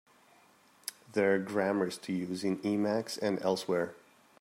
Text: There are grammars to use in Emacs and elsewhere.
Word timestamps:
There 1.13 1.35
are 1.35 1.37
grammars 1.37 1.95
to 1.99 2.11
use 2.11 2.43
in 2.43 2.57
Emacs 2.63 3.19
and 3.21 3.39
elsewhere. 3.43 3.93